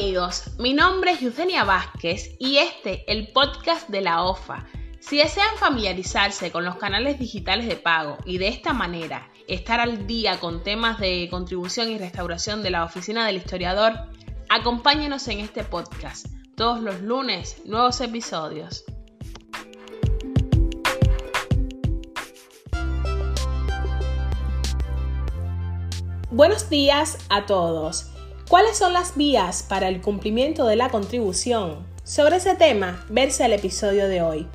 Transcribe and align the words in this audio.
amigos, 0.00 0.44
mi 0.58 0.72
nombre 0.72 1.10
es 1.10 1.20
Eugenia 1.20 1.62
Vázquez 1.62 2.34
y 2.38 2.56
este 2.56 3.04
el 3.06 3.32
podcast 3.32 3.86
de 3.90 4.00
la 4.00 4.22
OFA. 4.22 4.66
Si 4.98 5.18
desean 5.18 5.58
familiarizarse 5.58 6.50
con 6.50 6.64
los 6.64 6.76
canales 6.76 7.18
digitales 7.18 7.68
de 7.68 7.76
pago 7.76 8.16
y 8.24 8.38
de 8.38 8.48
esta 8.48 8.72
manera 8.72 9.28
estar 9.46 9.78
al 9.78 10.06
día 10.06 10.40
con 10.40 10.62
temas 10.62 10.98
de 11.00 11.28
contribución 11.30 11.90
y 11.90 11.98
restauración 11.98 12.62
de 12.62 12.70
la 12.70 12.84
Oficina 12.84 13.26
del 13.26 13.36
Historiador, 13.36 13.92
acompáñenos 14.48 15.28
en 15.28 15.40
este 15.40 15.64
podcast. 15.64 16.28
Todos 16.56 16.80
los 16.80 17.02
lunes, 17.02 17.60
nuevos 17.66 18.00
episodios. 18.00 18.84
Buenos 26.30 26.70
días 26.70 27.18
a 27.28 27.44
todos. 27.44 28.10
¿Cuáles 28.50 28.78
son 28.78 28.92
las 28.92 29.16
vías 29.16 29.62
para 29.62 29.86
el 29.86 30.00
cumplimiento 30.00 30.66
de 30.66 30.74
la 30.74 30.88
contribución? 30.88 31.86
Sobre 32.02 32.38
ese 32.38 32.56
tema, 32.56 33.06
verse 33.08 33.44
el 33.44 33.52
episodio 33.52 34.08
de 34.08 34.22
hoy. 34.22 34.48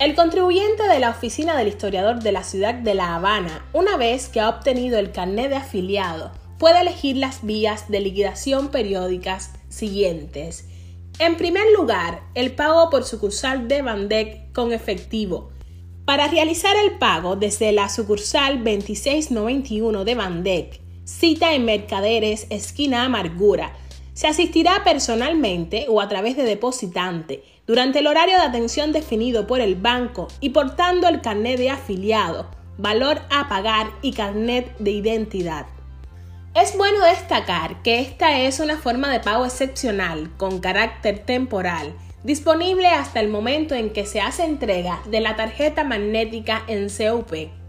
El 0.00 0.16
contribuyente 0.16 0.82
de 0.82 0.98
la 0.98 1.10
Oficina 1.10 1.56
del 1.56 1.68
Historiador 1.68 2.24
de 2.24 2.32
la 2.32 2.42
Ciudad 2.42 2.74
de 2.74 2.92
La 2.94 3.14
Habana, 3.14 3.64
una 3.72 3.96
vez 3.96 4.28
que 4.28 4.40
ha 4.40 4.48
obtenido 4.48 4.98
el 4.98 5.12
carnet 5.12 5.48
de 5.48 5.54
afiliado, 5.54 6.32
puede 6.58 6.80
elegir 6.80 7.18
las 7.18 7.46
vías 7.46 7.88
de 7.88 8.00
liquidación 8.00 8.72
periódicas 8.72 9.52
siguientes. 9.68 10.64
En 11.20 11.36
primer 11.36 11.70
lugar, 11.78 12.22
el 12.34 12.56
pago 12.56 12.90
por 12.90 13.04
sucursal 13.04 13.68
de 13.68 13.82
Bandec 13.82 14.52
con 14.52 14.72
efectivo. 14.72 15.52
Para 16.04 16.26
realizar 16.26 16.74
el 16.76 16.98
pago 16.98 17.36
desde 17.36 17.70
la 17.70 17.90
sucursal 17.90 18.64
2691 18.64 20.04
de 20.04 20.14
Bandec, 20.16 20.89
cita 21.10 21.54
en 21.54 21.64
Mercaderes, 21.64 22.46
esquina 22.50 23.04
Amargura. 23.04 23.72
Se 24.14 24.28
asistirá 24.28 24.84
personalmente 24.84 25.86
o 25.88 26.00
a 26.00 26.08
través 26.08 26.36
de 26.36 26.44
depositante 26.44 27.42
durante 27.66 27.98
el 27.98 28.06
horario 28.06 28.36
de 28.36 28.44
atención 28.44 28.92
definido 28.92 29.46
por 29.46 29.60
el 29.60 29.74
banco 29.74 30.28
y 30.40 30.50
portando 30.50 31.08
el 31.08 31.20
carnet 31.20 31.58
de 31.58 31.70
afiliado, 31.70 32.48
valor 32.78 33.20
a 33.30 33.48
pagar 33.48 33.90
y 34.02 34.12
carnet 34.12 34.76
de 34.78 34.92
identidad. 34.92 35.66
Es 36.54 36.76
bueno 36.76 37.04
destacar 37.04 37.82
que 37.82 38.00
esta 38.00 38.40
es 38.40 38.60
una 38.60 38.78
forma 38.78 39.10
de 39.10 39.20
pago 39.20 39.44
excepcional 39.44 40.30
con 40.36 40.60
carácter 40.60 41.20
temporal, 41.20 41.94
disponible 42.24 42.88
hasta 42.88 43.20
el 43.20 43.28
momento 43.28 43.74
en 43.74 43.90
que 43.90 44.06
se 44.06 44.20
hace 44.20 44.44
entrega 44.44 45.02
de 45.06 45.20
la 45.20 45.36
tarjeta 45.36 45.84
magnética 45.84 46.62
en 46.66 46.88
CUP. 46.88 47.59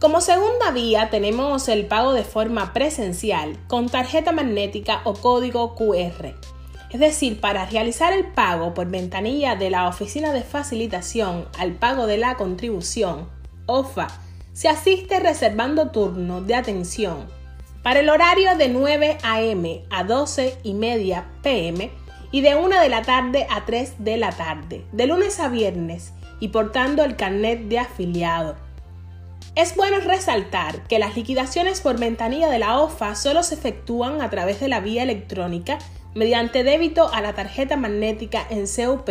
Como 0.00 0.20
segunda 0.20 0.70
vía 0.70 1.10
tenemos 1.10 1.66
el 1.66 1.86
pago 1.86 2.12
de 2.12 2.22
forma 2.22 2.72
presencial 2.72 3.58
con 3.66 3.88
tarjeta 3.88 4.30
magnética 4.30 5.00
o 5.02 5.14
código 5.14 5.74
QR. 5.74 6.36
Es 6.90 7.00
decir, 7.00 7.40
para 7.40 7.66
realizar 7.66 8.12
el 8.12 8.24
pago 8.26 8.74
por 8.74 8.86
ventanilla 8.86 9.56
de 9.56 9.70
la 9.70 9.88
Oficina 9.88 10.32
de 10.32 10.42
Facilitación 10.42 11.48
al 11.58 11.72
Pago 11.72 12.06
de 12.06 12.16
la 12.16 12.36
Contribución, 12.36 13.28
OFA, 13.66 14.06
se 14.52 14.68
asiste 14.68 15.18
reservando 15.18 15.90
turno 15.90 16.42
de 16.42 16.54
atención 16.54 17.26
para 17.82 17.98
el 17.98 18.08
horario 18.08 18.56
de 18.56 18.68
9 18.68 19.18
a.m. 19.24 19.82
a 19.90 20.04
12 20.04 20.58
y 20.62 20.74
media 20.74 21.26
p.m. 21.42 21.90
y 22.30 22.40
de 22.42 22.54
1 22.54 22.80
de 22.80 22.88
la 22.88 23.02
tarde 23.02 23.48
a 23.50 23.66
3 23.66 23.94
de 23.98 24.16
la 24.16 24.30
tarde, 24.30 24.86
de 24.92 25.06
lunes 25.08 25.40
a 25.40 25.48
viernes, 25.48 26.12
y 26.38 26.48
portando 26.48 27.02
el 27.02 27.16
carnet 27.16 27.62
de 27.62 27.80
afiliado 27.80 28.67
es 29.54 29.74
bueno 29.74 29.98
resaltar 30.00 30.86
que 30.86 30.98
las 30.98 31.16
liquidaciones 31.16 31.80
por 31.80 31.98
ventanilla 31.98 32.48
de 32.48 32.58
la 32.58 32.80
OFA 32.80 33.14
solo 33.14 33.42
se 33.42 33.54
efectúan 33.54 34.22
a 34.22 34.30
través 34.30 34.60
de 34.60 34.68
la 34.68 34.80
vía 34.80 35.02
electrónica 35.02 35.78
mediante 36.14 36.64
débito 36.64 37.12
a 37.12 37.20
la 37.20 37.34
tarjeta 37.34 37.76
magnética 37.76 38.46
en 38.50 38.66
CUP 38.66 39.08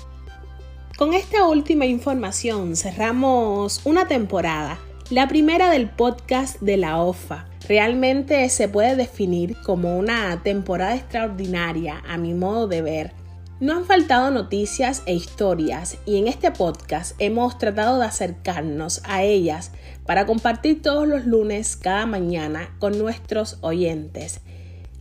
Con 0.98 1.14
esta 1.14 1.46
última 1.46 1.86
información 1.86 2.76
cerramos 2.76 3.80
una 3.84 4.08
temporada, 4.08 4.78
la 5.08 5.26
primera 5.26 5.70
del 5.70 5.88
podcast 5.88 6.60
de 6.60 6.76
la 6.76 6.98
OFA 7.00 7.48
realmente 7.68 8.48
se 8.48 8.68
puede 8.68 8.96
definir 8.96 9.56
como 9.62 9.98
una 9.98 10.42
temporada 10.42 10.94
extraordinaria 10.94 12.02
a 12.08 12.16
mi 12.16 12.34
modo 12.34 12.68
de 12.68 12.82
ver. 12.82 13.12
No 13.58 13.74
han 13.74 13.86
faltado 13.86 14.30
noticias 14.30 15.02
e 15.06 15.14
historias 15.14 15.96
y 16.04 16.18
en 16.18 16.28
este 16.28 16.50
podcast 16.50 17.14
hemos 17.18 17.56
tratado 17.56 17.98
de 17.98 18.04
acercarnos 18.04 19.00
a 19.04 19.22
ellas 19.22 19.72
para 20.04 20.26
compartir 20.26 20.82
todos 20.82 21.08
los 21.08 21.24
lunes 21.24 21.76
cada 21.76 22.04
mañana 22.04 22.76
con 22.78 22.98
nuestros 22.98 23.56
oyentes. 23.62 24.40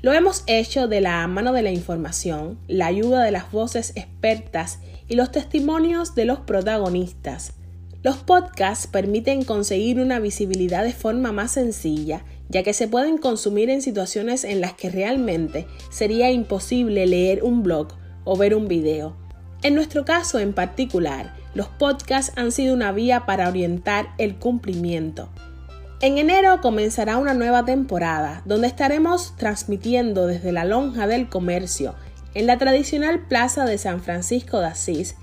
Lo 0.02 0.14
hemos 0.14 0.44
hecho 0.48 0.88
de 0.88 1.02
la 1.02 1.28
mano 1.28 1.52
de 1.52 1.64
la 1.64 1.72
información, 1.72 2.58
la 2.68 2.86
ayuda 2.86 3.24
de 3.24 3.32
las 3.32 3.52
voces 3.52 3.92
expertas 3.96 4.80
y 5.08 5.16
los 5.16 5.32
testimonios 5.32 6.16
de 6.16 6.26
los 6.26 6.40
protagonistas. 6.40 7.54
Los 8.06 8.18
podcasts 8.18 8.86
permiten 8.86 9.44
conseguir 9.44 10.00
una 10.00 10.20
visibilidad 10.20 10.84
de 10.84 10.94
forma 10.94 11.32
más 11.32 11.54
sencilla 11.54 12.24
ya 12.50 12.62
que 12.62 12.72
se 12.72 12.88
pueden 12.88 13.18
consumir 13.18 13.72
en 13.72 13.82
situaciones 13.82 14.44
en 14.44 14.62
las 14.62 14.74
que 14.74 14.92
realmente 14.92 15.66
sería 15.90 16.30
imposible 16.30 17.08
leer 17.08 17.44
un 17.44 17.64
blog 17.64 17.88
o 18.24 18.38
ver 18.38 18.54
un 18.54 18.68
video. 18.68 19.18
En 19.64 19.74
nuestro 19.74 20.06
caso 20.06 20.38
en 20.38 20.54
particular, 20.54 21.34
los 21.56 21.68
podcasts 21.68 22.32
han 22.36 22.52
sido 22.52 22.76
una 22.76 22.92
vía 22.92 23.26
para 23.26 23.50
orientar 23.50 24.10
el 24.20 24.36
cumplimiento. 24.36 25.30
En 26.00 26.20
enero 26.20 26.62
comenzará 26.62 27.18
una 27.18 27.34
nueva 27.34 27.66
temporada 27.66 28.44
donde 28.46 28.68
estaremos 28.68 29.36
transmitiendo 29.36 30.28
desde 30.28 30.52
la 30.52 30.64
lonja 30.64 31.08
del 31.08 31.28
comercio 31.28 31.96
en 32.36 32.46
la 32.46 32.60
tradicional 32.60 33.26
Plaza 33.28 33.66
de 33.66 33.80
San 33.80 34.00
Francisco 34.00 34.60
de 34.60 34.68
Asís, 34.68 35.16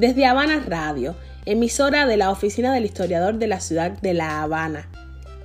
desde 0.00 0.24
Habana 0.24 0.64
Radio, 0.66 1.14
emisora 1.44 2.06
de 2.06 2.16
la 2.16 2.30
Oficina 2.30 2.72
del 2.72 2.86
Historiador 2.86 3.34
de 3.34 3.46
la 3.46 3.60
Ciudad 3.60 3.90
de 3.90 4.14
La 4.14 4.40
Habana. 4.40 4.88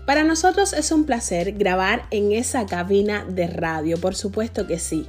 Para 0.06 0.24
nosotros 0.24 0.72
es 0.72 0.94
un 0.94 1.04
placer 1.04 1.52
grabar 1.58 2.04
en 2.10 2.32
esa 2.32 2.66
cabina 2.66 3.26
de 3.28 3.48
radio, 3.48 4.00
por 4.00 4.16
supuesto 4.16 4.66
que 4.66 4.80
sí, 4.80 5.08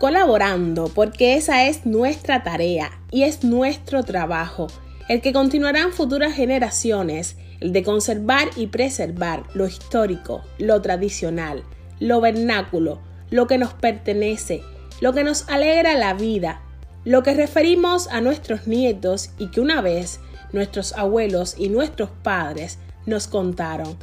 colaborando 0.00 0.88
porque 0.88 1.36
esa 1.36 1.66
es 1.68 1.86
nuestra 1.86 2.42
tarea 2.42 2.90
y 3.12 3.22
es 3.22 3.44
nuestro 3.44 4.02
trabajo, 4.02 4.66
el 5.08 5.20
que 5.20 5.32
continuarán 5.32 5.92
futuras 5.92 6.34
generaciones, 6.34 7.36
el 7.60 7.72
de 7.72 7.84
conservar 7.84 8.48
y 8.56 8.66
preservar 8.66 9.44
lo 9.54 9.68
histórico, 9.68 10.42
lo 10.58 10.82
tradicional, 10.82 11.62
lo 12.00 12.20
vernáculo, 12.20 13.00
lo 13.30 13.46
que 13.46 13.56
nos 13.56 13.72
pertenece, 13.72 14.62
lo 15.00 15.12
que 15.12 15.22
nos 15.22 15.48
alegra 15.48 15.94
la 15.94 16.14
vida, 16.14 16.62
lo 17.04 17.22
que 17.22 17.34
referimos 17.34 18.08
a 18.08 18.20
nuestros 18.20 18.66
nietos 18.66 19.30
y 19.38 19.48
que 19.48 19.60
una 19.60 19.80
vez 19.80 20.20
nuestros 20.52 20.92
abuelos 20.92 21.54
y 21.58 21.68
nuestros 21.68 22.10
padres 22.22 22.78
nos 23.06 23.28
contaron 23.28 23.96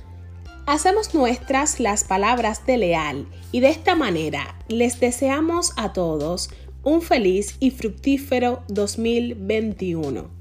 Hacemos 0.68 1.14
nuestras 1.14 1.80
las 1.80 2.04
palabras 2.04 2.66
de 2.66 2.78
Leal 2.78 3.26
y 3.54 3.62
de 3.62 3.70
esta 3.70 3.96
manera 3.96 4.58
les 4.68 5.00
deseamos 5.00 5.72
a 5.78 5.94
todos 5.94 6.50
un 6.84 7.02
feliz 7.02 7.56
y 7.62 7.72
fructífero 7.72 8.64
2021. 8.68 10.37